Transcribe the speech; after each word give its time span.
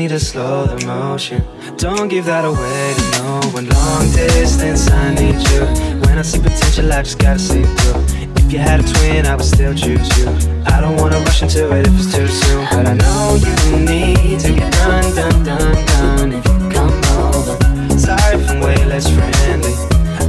need 0.00 0.08
to 0.08 0.18
slow 0.18 0.64
the 0.64 0.86
motion. 0.86 1.44
Don't 1.76 2.08
give 2.08 2.24
that 2.24 2.46
away 2.46 2.94
to 2.96 3.04
no 3.18 3.40
one. 3.52 3.68
Long 3.68 4.04
distance, 4.12 4.90
I 4.90 5.12
need 5.12 5.36
you. 5.50 5.62
When 6.04 6.16
I 6.16 6.22
see 6.22 6.40
potential, 6.40 6.90
I 6.90 7.02
just 7.02 7.18
gotta 7.18 7.38
see 7.38 7.62
through. 7.62 8.00
If 8.40 8.50
you 8.50 8.60
had 8.60 8.80
a 8.80 8.82
twin, 8.82 9.26
I 9.26 9.34
would 9.36 9.44
still 9.44 9.74
choose 9.74 10.08
you. 10.16 10.26
I 10.72 10.80
don't 10.80 10.96
wanna 10.96 11.18
rush 11.26 11.42
into 11.42 11.70
it 11.76 11.86
if 11.86 11.92
it's 12.00 12.14
too 12.14 12.26
soon. 12.28 12.64
But 12.72 12.86
I 12.92 12.94
know 12.94 13.36
you 13.44 13.54
need 13.92 14.40
to 14.40 14.52
get 14.54 14.72
done, 14.72 15.14
done, 15.14 15.44
done, 15.44 15.76
done. 15.92 16.32
If 16.32 16.44
you 16.48 16.58
come 16.76 16.96
over, 17.20 17.54
sorry 17.98 18.40
if 18.40 18.48
I'm 18.48 18.60
way 18.60 18.78
less 18.86 19.06
friendly. 19.16 19.74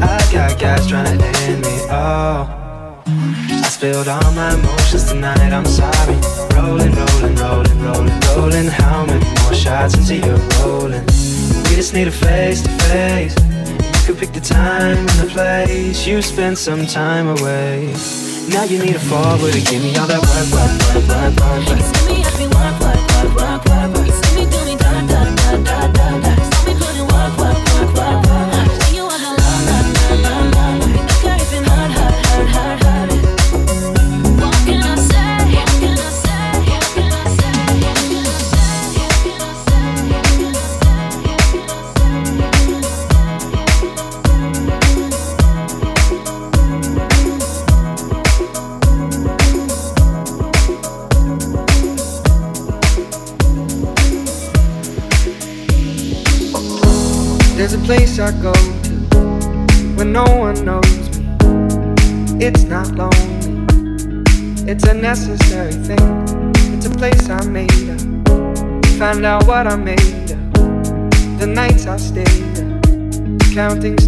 I 0.03 0.19
got 0.33 0.59
guys 0.59 0.85
trying 0.85 1.17
to 1.17 1.31
end 1.47 1.61
me. 1.63 1.75
Oh. 1.89 2.43
I 3.65 3.69
spilled 3.77 4.09
all 4.09 4.31
my 4.33 4.53
emotions 4.53 5.05
tonight, 5.05 5.53
I'm 5.53 5.65
sorry. 5.65 6.40
Rolling, 6.61 6.93
rolling, 6.93 7.35
rolling, 7.37 7.81
rolling, 7.81 8.19
rolling. 8.37 8.67
How 8.67 9.03
many 9.07 9.25
more 9.41 9.53
shots 9.53 9.95
until 9.95 10.23
you're 10.23 10.37
rolling? 10.61 11.03
We 11.65 11.73
just 11.75 11.95
need 11.95 12.07
a 12.07 12.11
face 12.11 12.61
to 12.61 12.69
face. 12.85 13.35
You 13.81 14.05
could 14.05 14.19
pick 14.19 14.31
the 14.31 14.41
time 14.41 14.97
and 14.97 15.09
the 15.09 15.29
place. 15.33 16.05
You 16.05 16.21
spend 16.21 16.59
some 16.59 16.85
time 16.85 17.29
away. 17.29 17.95
Now 18.49 18.65
you 18.65 18.77
need 18.77 18.95
a 18.95 18.99
forward 18.99 19.53
to 19.53 19.61
give 19.61 19.81
me 19.81 19.95
all 19.97 20.05
that 20.05 20.21
work, 20.21 20.47
work, 20.53 20.71
work, 20.85 21.05
work, 21.09 21.33
work, 21.41 21.65
work. 21.65 21.79
You 21.81 22.13
me 22.13 22.21
every 22.29 22.45
work, 22.53 22.77
work, 22.79 23.01
work, 23.33 23.65
work, 23.65 23.93
work. 23.95 24.05
You 24.05 24.13
see 24.21 24.35
me 24.37 24.45
do 24.45 24.59
me 24.63 24.75
da 24.77 24.91
da 25.09 25.21
da 25.33 25.57
da 25.65 25.87
da 25.87 26.07
da. 26.21 26.31
See 26.61 26.73
me 26.73 26.79
putting 26.79 27.07
work, 27.09 27.33
work, 27.41 27.57
work, 27.73 27.95
work, 27.97 28.25
work. 28.27 28.50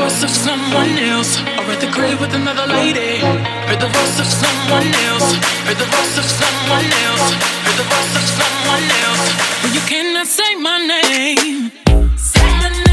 voice 0.00 0.22
of 0.22 0.30
someone 0.30 0.96
else. 1.12 1.40
Or 1.58 1.66
at 1.74 1.80
the 1.80 1.90
grave 1.92 2.18
with 2.20 2.34
another 2.34 2.66
lady. 2.66 3.18
Heard 3.68 3.80
the 3.80 3.90
voice 3.98 4.18
of 4.24 4.28
someone 4.42 4.88
else. 5.08 5.28
Heard 5.66 5.78
the 5.84 5.90
voice 5.96 6.16
of 6.22 6.26
someone 6.40 6.88
else. 7.06 7.26
Heard 7.64 7.78
the 7.82 7.88
voice 7.92 8.14
of 8.20 8.26
someone 8.40 8.86
else. 9.04 9.24
But 9.62 9.70
you 9.76 9.82
cannot 9.92 10.26
say 10.26 10.54
my 10.56 10.78
name. 10.86 11.70
Say 12.16 12.48
my 12.60 12.68
name. 12.70 12.89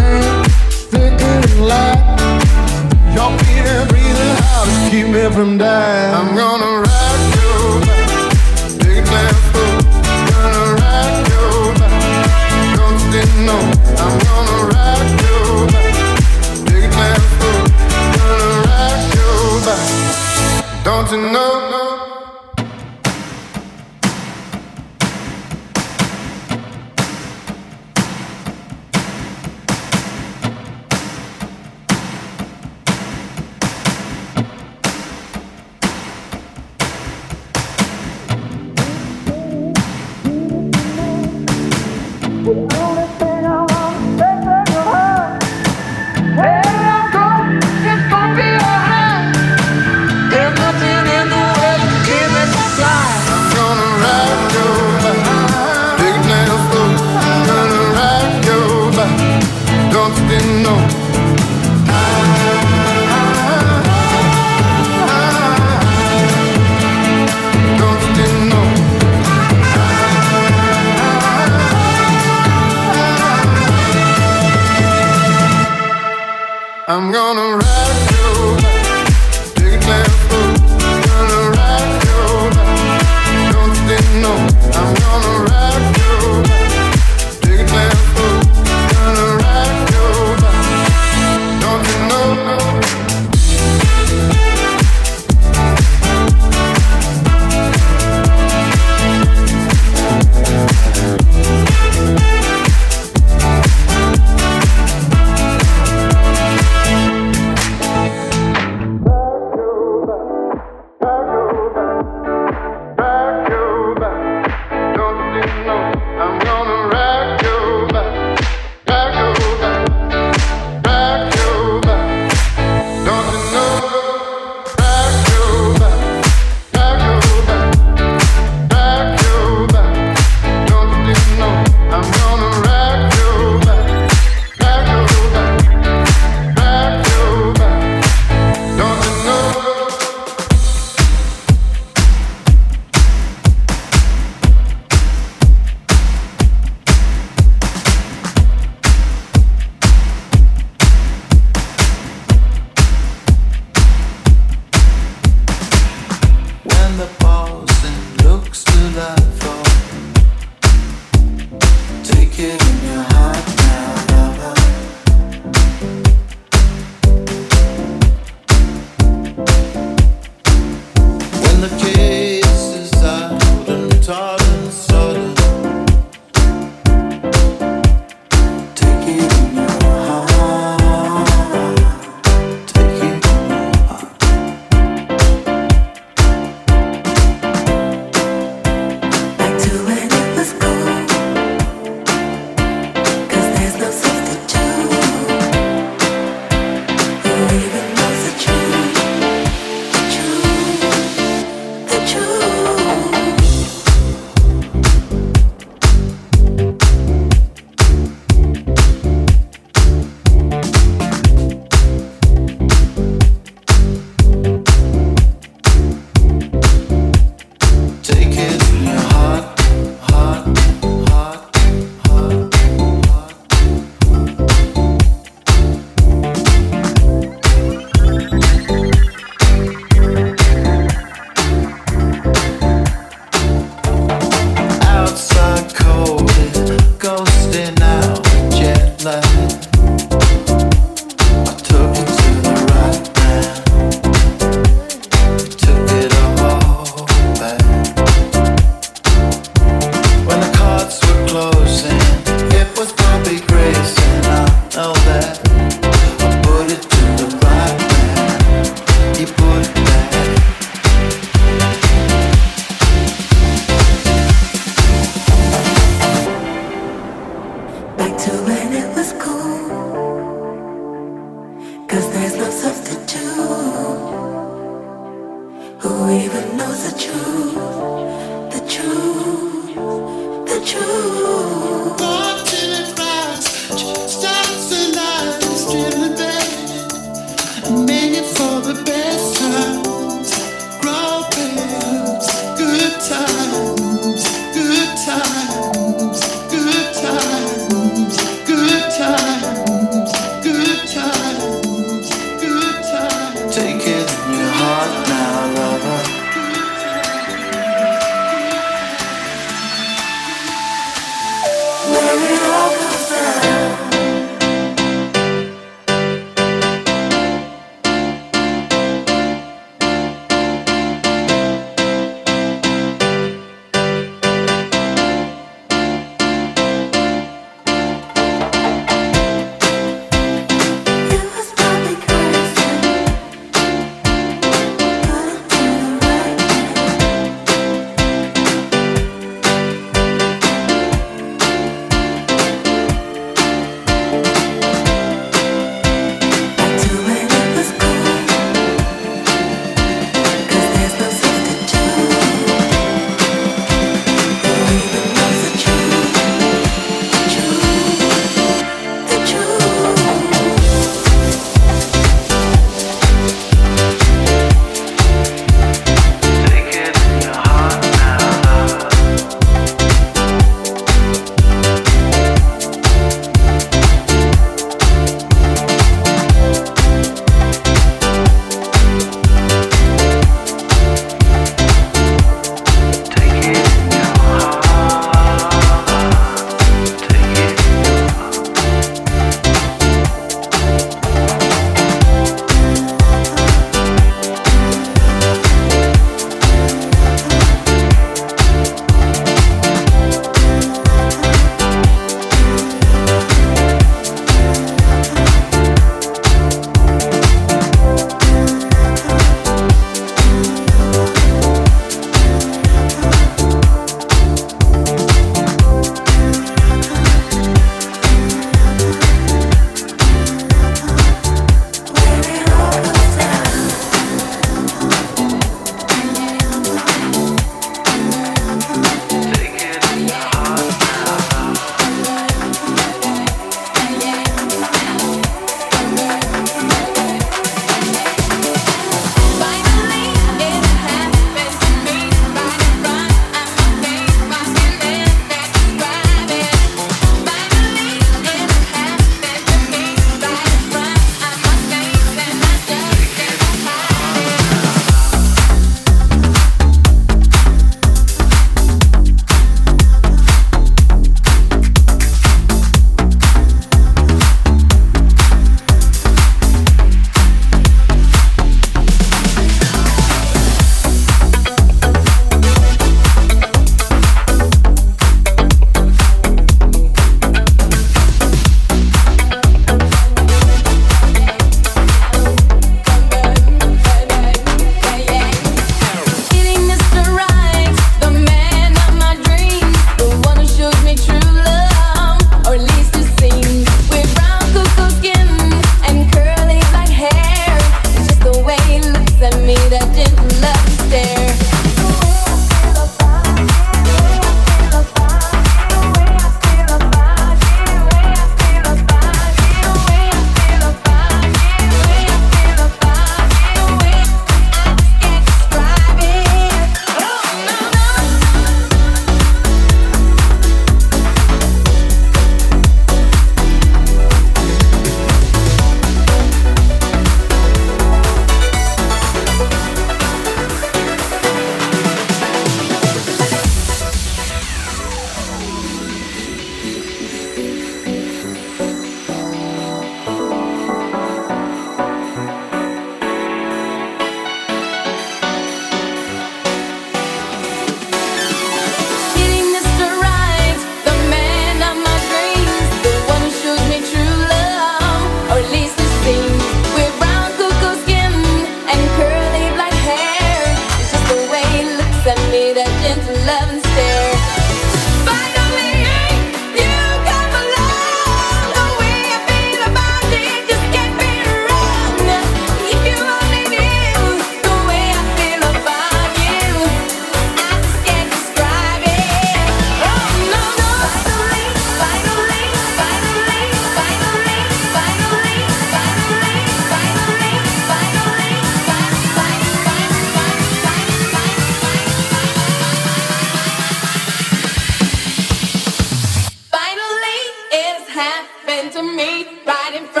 right 599.71 599.81
in 599.81 599.87
front 599.87 600.00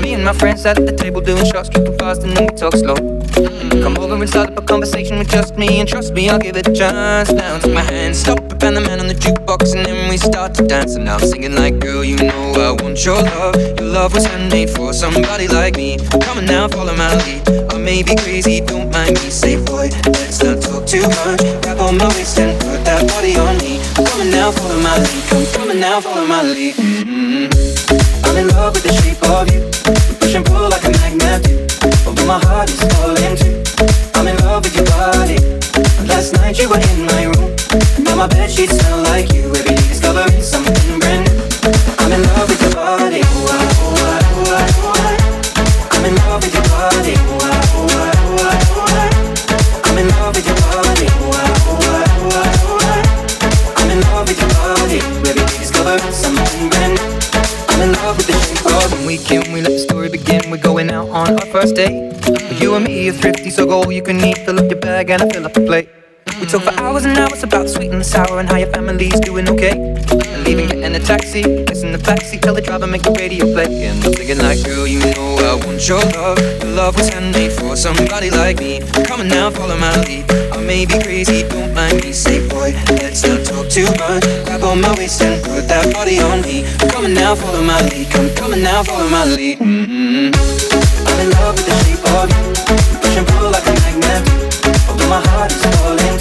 me, 0.00 0.14
and 0.14 0.24
my 0.24 0.32
friends 0.32 0.64
at 0.66 0.76
the 0.76 0.92
table 0.92 1.20
doing 1.20 1.44
shots, 1.44 1.68
drinking 1.68 1.98
fast, 1.98 2.22
and 2.22 2.36
then 2.36 2.46
we 2.46 2.54
talk 2.54 2.74
slow. 2.74 2.94
Mm-hmm. 2.94 3.82
Come 3.82 3.98
over 3.98 4.14
and 4.14 4.28
start 4.28 4.50
up 4.50 4.58
a 4.58 4.62
conversation 4.62 5.18
with 5.18 5.30
just 5.30 5.56
me, 5.56 5.80
and 5.80 5.88
trust 5.88 6.12
me, 6.14 6.28
I'll 6.28 6.38
give 6.38 6.56
it 6.56 6.68
a 6.68 6.72
chance. 6.72 7.32
Now 7.32 7.58
take 7.58 7.74
my 7.74 7.82
hand, 7.82 8.16
stop 8.16 8.38
and 8.62 8.76
the 8.76 8.80
man 8.80 9.00
on 9.00 9.08
the 9.08 9.14
jukebox, 9.14 9.74
and 9.74 9.84
then 9.84 10.08
we 10.08 10.16
start 10.16 10.54
to 10.54 10.66
dance. 10.66 10.94
And 10.94 11.08
I'm 11.08 11.20
singing 11.20 11.54
like, 11.54 11.80
girl, 11.80 12.04
you 12.04 12.16
know 12.16 12.39
I 12.60 12.72
want 12.72 13.04
your 13.04 13.22
love. 13.22 13.56
Your 13.56 13.88
love 13.88 14.14
was 14.14 14.26
handmade 14.26 14.70
for 14.70 14.92
somebody 14.92 15.48
like 15.48 15.76
me. 15.76 15.96
Come 16.20 16.38
on 16.38 16.44
now, 16.44 16.68
follow 16.68 16.94
my 16.94 17.14
lead. 17.24 17.48
I 17.72 17.78
may 17.78 18.02
be 18.02 18.14
crazy, 18.16 18.60
don't 18.60 18.92
mind 18.92 19.14
me. 19.16 19.30
Say, 19.30 19.56
boy, 19.64 19.88
let's 20.04 20.42
not 20.42 20.60
talk 20.60 20.86
too 20.86 21.00
much. 21.00 21.40
Grab 21.62 21.80
on 21.80 21.96
my 21.96 22.08
waist 22.08 22.38
and 22.38 22.52
put 22.60 22.84
that 22.84 23.06
body 23.08 23.36
on 23.36 23.56
me. 23.58 23.80
Come 23.96 24.20
on 24.20 24.30
now, 24.30 24.50
follow 24.50 24.78
my 24.80 24.98
lead. 24.98 25.24
Come, 25.30 25.46
come 25.52 25.70
on 25.70 25.80
now, 25.80 26.00
follow 26.00 26.26
my 26.26 26.42
lead. 26.42 26.74
Mm-hmm. 26.76 28.26
I'm 28.28 28.36
in 28.36 28.48
love 28.48 28.74
with 28.74 28.84
the 28.84 28.92
shape 28.92 29.22
of 29.24 29.48
you. 29.48 29.64
We 30.08 30.14
push 30.20 30.34
and 30.34 30.44
pull 30.44 30.68
like 30.68 30.84
a 30.84 30.92
magnet 31.00 31.42
do. 31.42 31.56
Although 32.06 32.26
my 32.26 32.38
heart 32.44 32.68
is 32.68 32.80
falling 32.92 33.36
too. 33.40 33.56
I'm 34.14 34.28
in 34.28 34.36
love 34.44 34.64
with 34.64 34.76
your 34.76 34.84
body. 34.84 35.40
Last 36.06 36.34
night 36.34 36.58
you 36.58 36.68
were 36.68 36.78
in 36.78 37.06
my 37.08 37.24
room. 37.24 37.56
Now 38.04 38.16
my 38.16 38.26
bed 38.26 38.50
sheets 38.50 38.76
smell 38.76 39.02
like 39.04 39.32
you. 39.32 39.48
Every 39.48 39.69
can. 59.20 59.52
We 59.52 59.60
let 59.60 59.72
the 59.72 59.78
story 59.78 60.08
begin. 60.08 60.50
We're 60.50 60.58
going 60.58 60.90
out 60.90 61.08
on 61.08 61.38
our 61.40 61.46
first 61.46 61.76
date. 61.76 62.12
You 62.60 62.74
and 62.74 62.84
me 62.84 63.08
are 63.08 63.12
thrifty, 63.12 63.50
so 63.50 63.66
go 63.66 63.82
all 63.82 63.92
you 63.92 64.02
can 64.02 64.20
eat. 64.24 64.38
Fill 64.38 64.58
up 64.58 64.70
your 64.70 64.80
bag 64.80 65.10
and 65.10 65.22
I 65.22 65.28
fill 65.28 65.46
up 65.46 65.52
the 65.52 65.60
plate. 65.60 65.88
We 66.40 66.46
talk 66.46 66.62
for 66.62 66.74
hours 66.80 67.04
and 67.04 67.18
hours 67.18 67.42
about 67.42 67.64
the 67.64 67.68
sweet 67.68 67.90
and 67.90 68.00
the 68.00 68.04
sour 68.04 68.40
and 68.40 68.48
how 68.48 68.56
your 68.56 68.70
family's 68.72 69.18
doing 69.20 69.48
okay. 69.48 69.76
And 69.76 70.44
leaving 70.44 70.82
in 70.82 70.94
a 70.94 71.00
taxi, 71.00 71.42
in 71.42 71.92
the 71.92 72.02
backseat, 72.02 72.42
tell 72.42 72.54
the 72.54 72.62
driver 72.62 72.86
make 72.86 73.02
the 73.02 73.12
radio 73.12 73.44
play. 73.52 73.86
And 73.86 74.04
I'm 74.04 74.12
thinking 74.12 74.38
like, 74.38 74.62
girl, 74.64 74.86
you 74.86 75.00
know 75.00 75.19
I 75.44 75.54
want 75.54 75.88
your 75.88 76.00
love. 76.16 76.38
Your 76.62 76.72
love 76.72 76.96
was 76.96 77.08
handmade 77.08 77.52
for 77.52 77.76
somebody 77.76 78.30
like 78.30 78.58
me. 78.58 78.80
Come 79.04 79.20
on 79.20 79.28
now, 79.28 79.50
follow 79.50 79.76
my 79.76 79.94
lead. 80.04 80.30
I 80.52 80.60
may 80.60 80.84
be 80.86 80.98
crazy, 81.00 81.48
don't 81.48 81.72
mind 81.74 82.02
me. 82.04 82.12
Say, 82.12 82.46
boy, 82.48 82.74
let's 83.00 83.24
not 83.26 83.44
talk 83.44 83.68
too 83.68 83.88
much. 83.98 84.24
Grab 84.44 84.62
on 84.64 84.80
my 84.80 84.92
waist 84.98 85.22
and 85.22 85.42
put 85.42 85.66
that 85.68 85.92
body 85.94 86.20
on 86.20 86.42
me. 86.42 86.64
Come 86.92 87.04
on 87.06 87.14
now, 87.14 87.34
follow 87.34 87.62
my 87.62 87.80
lead. 87.88 88.10
Come, 88.10 88.28
come 88.34 88.52
on 88.52 88.62
now, 88.62 88.82
follow 88.82 89.08
my 89.08 89.24
lead. 89.24 89.58
Mm-hmm. 89.58 90.34
I'm 91.08 91.18
in 91.24 91.30
love 91.40 91.54
with 91.56 91.66
the 91.66 91.74
shape 91.84 92.04
of 92.12 92.28
you. 92.28 92.44
Push 93.00 93.16
and 93.16 93.26
pull 93.28 93.50
like 93.50 93.66
a 93.66 93.74
magnet. 93.80 94.22
Although 94.88 95.08
my 95.08 95.22
heart 95.32 95.50
is 95.52 95.62
falling. 95.72 96.18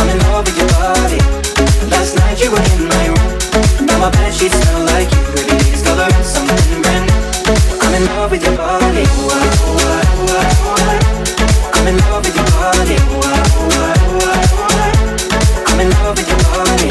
I'm 0.00 0.08
in 0.08 0.18
love 0.30 0.46
with 0.48 0.56
your 0.56 0.70
body. 0.80 1.20
Last 1.92 2.16
night 2.16 2.40
you 2.40 2.50
were 2.50 2.64
in 2.72 2.88
my 2.88 3.04
room. 3.12 3.86
Now 3.86 3.98
my 3.98 4.10
bed 4.10 4.32
sheets 4.32 4.56
smell 4.56 4.86
like 4.86 5.09
love 8.16 8.30
with 8.30 8.44
your 8.44 8.56
body. 8.56 9.04
I'm 11.74 11.86
in 11.88 11.96
love 11.98 12.24
with 12.24 12.36
your 12.36 12.46
body. 12.56 12.96
I'm 15.66 15.80
in 15.80 15.90
love 15.90 16.16
with 16.16 16.28
your 16.30 16.40
body. 16.50 16.88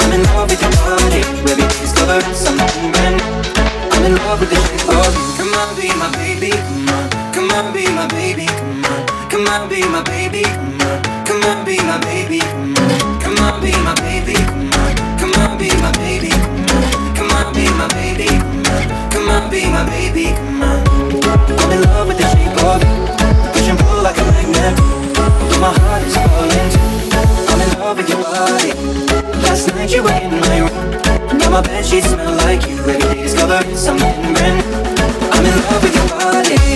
I'm 0.00 0.12
in 0.12 0.22
love 0.24 0.50
with 0.50 0.62
your 0.62 0.72
body. 0.82 1.20
Something 2.34 2.92
new. 2.92 3.16
I'm 3.92 4.04
in 4.04 4.14
love 4.16 4.40
with. 4.40 4.50
Come 5.38 5.54
on, 5.54 5.68
be 5.76 5.88
my 5.98 6.10
baby. 6.16 6.50
Come 6.50 6.88
on, 6.88 7.10
come 7.32 7.50
on, 7.50 7.72
be 7.72 7.84
my 7.94 8.06
baby. 8.08 8.46
Come 8.46 8.84
on. 8.84 9.30
Come 9.30 9.46
on, 9.48 9.68
be 9.68 9.82
my 9.88 10.02
baby. 10.02 10.42
Come 10.42 10.80
on, 10.80 11.02
come 11.24 11.42
on, 11.44 11.64
be 11.64 11.76
my 11.78 11.98
baby. 12.00 12.40
Come 12.40 12.76
on, 12.76 13.09
be 19.60 19.68
my 19.68 19.84
baby. 19.84 20.26
Come 20.32 20.62
on. 20.62 20.80
I'm 21.60 21.70
in 21.72 21.82
love 21.82 22.08
with 22.08 22.18
the 22.18 22.26
shape 22.32 22.56
of 22.64 22.80
you. 22.80 22.96
Push 23.52 23.68
and 23.68 23.78
pull 23.78 24.02
like 24.02 24.16
a 24.16 24.24
magnet. 24.32 24.74
Although 25.40 25.60
my 25.60 25.72
heart 25.80 26.02
is 26.08 26.16
falling. 26.16 26.70
I'm 27.50 27.60
in 27.64 27.70
love 27.78 27.96
with 27.98 28.08
your 28.08 28.22
body. 28.22 28.72
Last 29.44 29.68
night 29.74 29.90
you 29.92 30.02
were 30.02 30.18
in 30.24 30.32
my 30.40 30.58
room. 30.64 31.38
Now 31.38 31.50
my 31.50 31.60
bed 31.60 31.84
sheets 31.84 32.08
smell 32.08 32.34
like 32.44 32.66
you. 32.66 32.76
Every 32.78 32.98
day 32.98 33.22
discovering 33.22 33.76
something 33.76 34.34
brand 34.34 34.56
new. 34.58 34.78
I'm 35.34 35.44
in 35.44 35.54
love 35.64 35.82
with 35.82 35.94
your 35.94 36.08
body. 36.08 36.69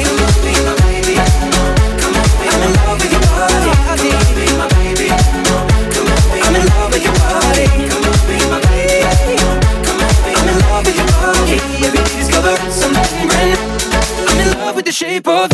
shape 14.95 15.27
of 15.27 15.54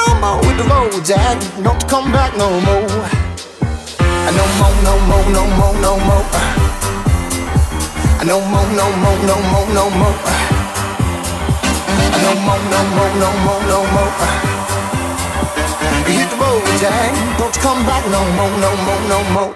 more. 0.21 0.37
Hit 0.45 0.57
the 0.57 0.65
road, 0.69 0.93
Jack, 1.03 1.37
don't 1.63 1.81
you 1.81 1.89
come 1.89 2.11
back 2.11 2.37
no 2.37 2.47
more. 2.67 2.87
No 4.37 4.45
more, 4.59 4.75
no 4.85 4.93
more, 5.09 5.25
no 5.35 5.43
more, 5.57 5.75
no 5.81 5.93
more. 6.07 6.25
No 8.29 8.37
more, 8.51 8.69
no 8.79 8.85
more, 9.01 9.19
no 9.29 9.35
more, 9.51 9.67
no 9.77 9.85
more. 9.99 10.17
No 12.23 12.31
more, 12.45 12.61
no 12.73 12.79
more, 12.95 13.13
no 13.23 13.29
more, 13.45 13.61
no 13.71 13.79
more. 13.93 14.13
Hit 16.05 16.29
the 16.29 16.37
road, 16.37 16.63
Jack. 16.79 17.11
Don't 17.39 17.55
you 17.55 17.61
come 17.61 17.81
back 17.89 18.03
no 18.15 18.21
more, 18.37 18.53
no 18.65 18.71
more, 18.85 19.01
no 19.09 19.19
more. 19.33 19.55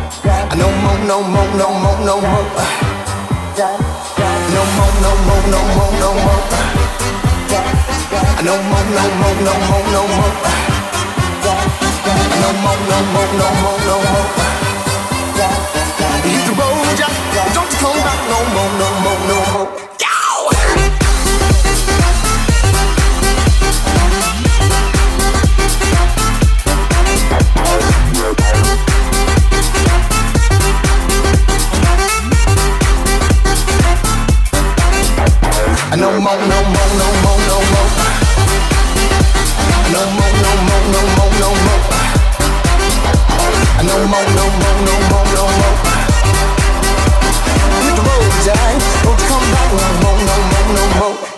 No 0.11 0.67
more, 0.67 0.99
no 1.07 1.23
more, 1.23 1.47
no 1.55 1.67
more, 1.71 1.99
no 2.03 2.19
more. 2.19 2.45
No 3.55 4.61
more, 4.75 4.93
no 4.99 5.11
more, 5.25 5.43
no 5.47 5.59
more, 5.71 5.93
no 6.01 6.09
more. 6.19 6.43
No 8.43 8.53
more, 8.69 8.87
no 8.91 9.03
more, 9.19 9.37
no 9.47 9.53
more, 9.69 9.85
no 9.95 10.01
more. 10.11 10.35
No 12.41 12.49
more, 12.59 12.79
no 12.91 12.97
more, 13.13 13.31
no 13.39 13.47
more, 13.61 13.79
no 13.87 13.95
more. 14.11 14.27
Hit 16.27 16.43
the 16.45 16.53
road, 16.59 16.97
Jack. 16.97 17.13
Don't 17.53 17.71
you 17.71 17.79
come 17.79 17.99
back 18.03 18.19
no 18.27 18.39
more, 18.53 18.71
no 18.79 18.87
more, 19.03 19.19
no 19.29 19.37
more. 19.53 19.90
No 35.97 36.09
more, 36.09 36.19
no 36.21 36.23
more, 36.23 36.91
no 36.97 37.07
more, 37.21 37.39
no 37.47 37.57
more. 37.71 37.89
No 39.91 40.01
more, 40.17 40.33
no 40.41 40.51
more, 40.67 40.83
no 40.93 41.01
more, 41.17 41.31
no 41.41 41.49
more. 41.65 41.81
No 43.83 43.95
more, 44.07 44.27
no 44.37 44.45
more, 44.61 44.77
no 44.87 44.95
more, 45.11 45.27
no 45.35 45.43
more. 45.59 45.77
Hit 47.83 47.95
the 47.95 48.01
road, 48.01 48.31
Jack. 48.45 48.73
Don't 49.03 49.19
come 49.19 49.45
back 49.51 49.69
no 49.73 49.87
more, 50.01 50.19
no 50.27 50.35
more, 50.49 50.67
no 50.75 50.83
more. 50.99 51.30